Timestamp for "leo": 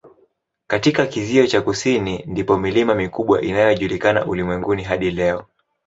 5.11-5.45